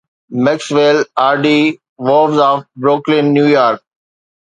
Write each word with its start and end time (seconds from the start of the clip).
Maxwell 0.43 0.97
R 1.27 1.35
D 1.43 1.59
Vos 2.07 2.35
of 2.49 2.57
Brooklyn, 2.81 3.25
New 3.35 3.47
York 3.57 3.79